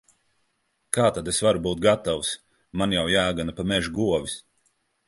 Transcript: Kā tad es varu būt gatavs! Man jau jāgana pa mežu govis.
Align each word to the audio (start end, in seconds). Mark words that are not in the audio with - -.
Kā 0.97 1.05
tad 1.17 1.29
es 1.33 1.41
varu 1.47 1.61
būt 1.67 1.83
gatavs! 1.85 2.33
Man 2.83 2.99
jau 2.99 3.07
jāgana 3.19 3.59
pa 3.61 3.71
mežu 3.75 3.97
govis. 4.01 4.43